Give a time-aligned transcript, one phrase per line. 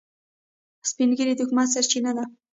[0.89, 2.23] سپین ږیری د حکمت سرچینه ده